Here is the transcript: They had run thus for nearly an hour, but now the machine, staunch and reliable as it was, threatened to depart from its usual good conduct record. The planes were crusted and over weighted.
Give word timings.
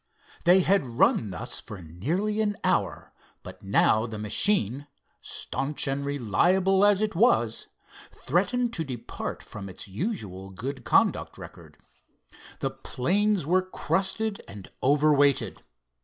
They 0.45 0.61
had 0.61 0.87
run 0.97 1.29
thus 1.29 1.59
for 1.59 1.79
nearly 1.79 2.41
an 2.41 2.55
hour, 2.63 3.13
but 3.43 3.61
now 3.61 4.07
the 4.07 4.17
machine, 4.17 4.87
staunch 5.21 5.85
and 5.87 6.03
reliable 6.03 6.83
as 6.83 7.03
it 7.03 7.13
was, 7.15 7.67
threatened 8.11 8.73
to 8.73 8.83
depart 8.83 9.43
from 9.43 9.69
its 9.69 9.87
usual 9.87 10.49
good 10.49 10.83
conduct 10.85 11.37
record. 11.37 11.77
The 12.61 12.71
planes 12.71 13.45
were 13.45 13.61
crusted 13.61 14.41
and 14.47 14.69
over 14.81 15.13
weighted. 15.13 15.61